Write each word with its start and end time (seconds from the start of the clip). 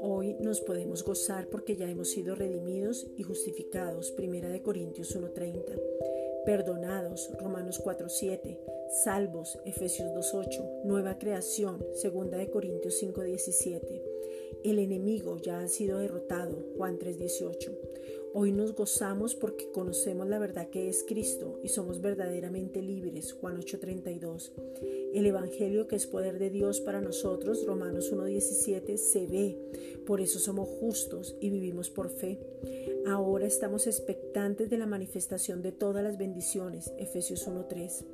Hoy 0.00 0.36
nos 0.40 0.60
podemos 0.60 1.04
gozar 1.04 1.48
porque 1.48 1.76
ya 1.76 1.90
hemos 1.90 2.10
sido 2.10 2.34
redimidos 2.34 3.06
y 3.16 3.22
justificados. 3.22 4.10
Primera 4.12 4.48
de 4.48 4.62
Corintios 4.62 5.14
1:30 5.14 5.74
perdonados, 6.46 7.30
Romanos 7.40 7.78
4:7, 7.78 8.58
salvos, 9.04 9.58
Efesios 9.64 10.14
2:8, 10.14 10.64
nueva 10.84 11.18
creación, 11.18 11.84
Segunda 11.92 12.38
de 12.38 12.48
Corintios 12.48 12.94
5:17. 12.94 14.02
El 14.64 14.78
enemigo 14.78 15.36
ya 15.38 15.60
ha 15.60 15.68
sido 15.68 15.98
derrotado, 15.98 16.64
Juan 16.76 16.98
3:18. 16.98 17.76
Hoy 18.38 18.52
nos 18.52 18.74
gozamos 18.74 19.34
porque 19.34 19.70
conocemos 19.72 20.28
la 20.28 20.38
verdad 20.38 20.68
que 20.68 20.90
es 20.90 21.06
Cristo 21.08 21.58
y 21.64 21.68
somos 21.68 22.02
verdaderamente 22.02 22.82
libres, 22.82 23.32
Juan 23.32 23.56
8:32. 23.56 24.52
El 25.14 25.24
Evangelio 25.24 25.88
que 25.88 25.96
es 25.96 26.06
poder 26.06 26.38
de 26.38 26.50
Dios 26.50 26.82
para 26.82 27.00
nosotros, 27.00 27.64
Romanos 27.64 28.12
1:17, 28.12 28.98
se 28.98 29.26
ve, 29.26 29.56
por 30.04 30.20
eso 30.20 30.38
somos 30.38 30.68
justos 30.68 31.34
y 31.40 31.48
vivimos 31.48 31.88
por 31.88 32.10
fe. 32.10 32.38
Ahora 33.06 33.46
estamos 33.46 33.86
expectantes 33.86 34.68
de 34.68 34.76
la 34.76 34.86
manifestación 34.86 35.62
de 35.62 35.72
todas 35.72 36.04
las 36.04 36.18
bendiciones, 36.18 36.92
Efesios 36.98 37.48
1.3. 37.48 38.04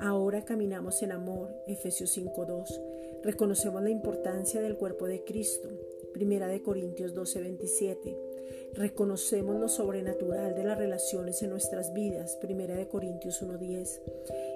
Ahora 0.00 0.46
caminamos 0.46 1.02
en 1.02 1.12
amor, 1.12 1.54
Efesios 1.66 2.16
5.2. 2.16 2.80
Reconocemos 3.22 3.82
la 3.82 3.90
importancia 3.90 4.62
del 4.62 4.78
cuerpo 4.78 5.06
de 5.06 5.24
Cristo, 5.24 5.68
Primera 6.12 6.48
de 6.48 6.62
Corintios 6.62 7.14
12.27. 7.14 8.16
Reconocemos 8.74 9.58
lo 9.60 9.68
sobrenatural 9.68 10.54
de 10.54 10.64
las 10.64 10.78
relaciones 10.78 11.42
en 11.42 11.50
nuestras 11.50 11.92
vidas, 11.92 12.36
Primera 12.36 12.76
de 12.76 12.88
Corintios 12.88 13.42
1.10 13.42 14.00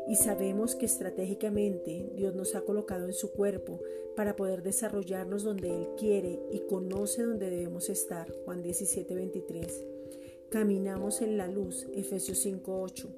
y 0.09 0.17
sabemos 0.17 0.75
que 0.75 0.87
estratégicamente 0.87 2.11
Dios 2.15 2.35
nos 2.35 2.55
ha 2.55 2.63
colocado 2.63 3.07
en 3.07 3.13
su 3.13 3.33
cuerpo 3.33 3.81
para 4.17 4.37
poder 4.37 4.63
desarrollarnos 4.63 5.45
donde 5.45 5.75
Él 5.75 5.89
quiere 5.99 6.41
y 6.51 6.61
conoce 6.61 7.23
donde 7.23 7.51
debemos 7.51 7.89
estar. 7.89 8.31
Juan 8.45 8.63
17, 8.63 9.15
23. 9.15 9.85
Caminamos 10.51 11.23
en 11.23 11.39
la 11.39 11.49
luz, 11.49 11.87
Efesios 11.95 12.45
5:8. 12.45 13.09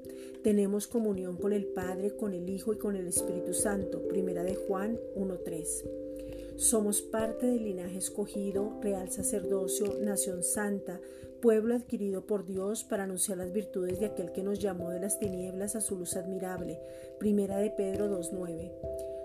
Tenemos 0.42 0.86
comunión 0.86 1.36
con 1.36 1.52
el 1.52 1.66
Padre, 1.66 2.14
con 2.14 2.32
el 2.32 2.48
Hijo 2.48 2.72
y 2.72 2.78
con 2.78 2.94
el 2.94 3.08
Espíritu 3.08 3.54
Santo, 3.54 4.06
Primera 4.06 4.44
de 4.44 4.54
Juan 4.54 5.00
1:3. 5.16 5.84
Somos 6.56 7.02
parte 7.02 7.46
del 7.46 7.64
linaje 7.64 7.98
escogido, 7.98 8.78
real 8.80 9.10
sacerdocio, 9.10 9.98
nación 10.00 10.44
santa, 10.44 11.00
pueblo 11.42 11.74
adquirido 11.74 12.26
por 12.26 12.46
Dios 12.46 12.84
para 12.84 13.04
anunciar 13.04 13.38
las 13.38 13.52
virtudes 13.52 13.98
de 13.98 14.06
aquel 14.06 14.30
que 14.30 14.44
nos 14.44 14.60
llamó 14.60 14.90
de 14.90 15.00
las 15.00 15.18
tinieblas 15.18 15.74
a 15.74 15.80
su 15.80 15.96
luz 15.96 16.16
admirable. 16.16 16.80
Primera 17.18 17.58
de 17.58 17.70
Pedro 17.70 18.08
2.9. 18.08 18.72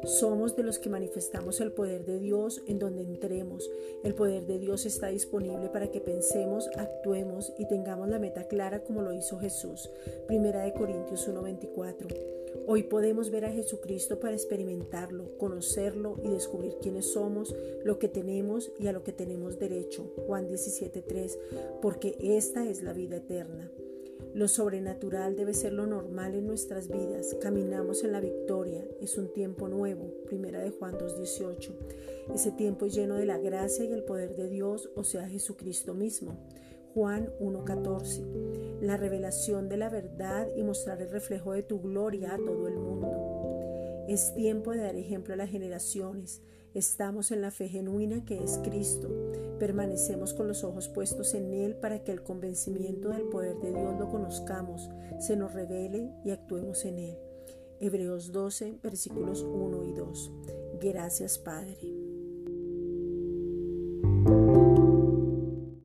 Somos 0.05 0.55
de 0.55 0.63
los 0.63 0.80
que 0.80 0.89
manifestamos 0.89 1.61
el 1.61 1.72
poder 1.72 2.03
de 2.03 2.19
Dios 2.19 2.63
en 2.67 2.80
donde 2.80 3.03
entremos. 3.03 3.69
El 4.03 4.16
poder 4.16 4.47
de 4.47 4.57
Dios 4.57 4.88
está 4.88 5.07
disponible 5.07 5.69
para 5.69 5.91
que 5.91 6.02
pensemos, 6.02 6.67
actuemos 6.77 7.53
y 7.59 7.67
tengamos 7.67 8.09
la 8.09 8.17
meta 8.17 8.47
clara 8.47 8.81
como 8.83 9.03
lo 9.03 9.13
hizo 9.13 9.38
Jesús. 9.38 9.91
Primera 10.25 10.63
de 10.63 10.73
Corintios 10.73 11.30
1.24. 11.30 12.39
Hoy 12.72 12.84
podemos 12.84 13.31
ver 13.31 13.45
a 13.45 13.52
Jesucristo 13.52 14.20
para 14.20 14.36
experimentarlo, 14.36 15.36
conocerlo 15.39 16.17
y 16.23 16.30
descubrir 16.30 16.75
quiénes 16.80 17.14
somos, 17.14 17.56
lo 17.84 17.98
que 17.98 18.09
tenemos 18.09 18.72
y 18.78 18.86
a 18.86 18.92
lo 18.92 19.02
que 19.02 19.12
tenemos 19.12 19.58
derecho. 19.58 20.14
Juan 20.28 20.48
17.3, 20.48 21.80
porque 21.81 22.16
esta 22.20 22.70
es 22.70 22.84
la 22.84 22.94
vida 22.94 23.16
eterna. 23.16 23.72
Lo 24.36 24.47
sobrenatural 24.47 25.36
debe 25.36 25.56
ser 25.56 25.73
lo 25.73 25.88
normal 25.88 26.36
en 26.36 26.45
nuestras 26.45 26.90
vidas. 26.90 27.36
Caminamos 27.42 28.03
en 28.03 28.12
la 28.12 28.20
victoria. 28.20 28.86
Es 29.02 29.17
un 29.17 29.34
tiempo 29.34 29.67
nuevo. 29.67 30.14
Primera 30.28 30.59
de 30.59 30.70
Juan 30.70 30.94
2.18. 30.94 31.72
Ese 32.36 32.52
tiempo 32.52 32.86
es 32.86 32.94
lleno 32.94 33.16
de 33.16 33.25
la 33.25 33.40
gracia 33.40 33.84
y 33.84 33.94
el 33.94 34.03
poder 34.03 34.36
de 34.36 34.47
Dios, 34.47 34.92
o 34.95 35.03
sea, 35.03 35.28
Jesucristo 35.28 35.95
mismo. 35.95 36.38
Juan 36.94 37.31
1.14, 37.39 38.81
la 38.81 38.97
revelación 38.97 39.69
de 39.69 39.77
la 39.77 39.89
verdad 39.89 40.47
y 40.55 40.63
mostrar 40.63 41.01
el 41.01 41.09
reflejo 41.09 41.53
de 41.53 41.63
tu 41.63 41.81
gloria 41.81 42.33
a 42.33 42.38
todo 42.38 42.67
el 42.67 42.77
mundo. 42.77 44.05
Es 44.07 44.33
tiempo 44.33 44.72
de 44.72 44.79
dar 44.79 44.95
ejemplo 44.95 45.35
a 45.35 45.38
las 45.38 45.51
generaciones. 45.51 46.41
Estamos 46.73 47.31
en 47.31 47.41
la 47.41 47.51
fe 47.51 47.67
genuina 47.67 48.25
que 48.25 48.44
es 48.44 48.59
Cristo. 48.63 49.09
Permanecemos 49.59 50.33
con 50.33 50.47
los 50.47 50.63
ojos 50.63 50.89
puestos 50.89 51.35
en 51.35 51.53
Él 51.53 51.75
para 51.75 52.03
que 52.03 52.11
el 52.11 52.23
convencimiento 52.23 53.09
del 53.09 53.23
poder 53.23 53.57
de 53.59 53.71
Dios 53.71 54.00
lo 54.00 54.09
conozcamos, 54.09 54.89
se 55.19 55.35
nos 55.35 55.53
revele 55.53 56.11
y 56.25 56.31
actuemos 56.31 56.85
en 56.85 57.00
Él. 57.00 57.17
Hebreos 57.79 58.31
12, 58.31 58.79
versículos 58.81 59.44
1 59.44 59.85
y 59.85 59.94
2. 59.94 60.31
Gracias 60.81 61.38
Padre. 61.38 61.99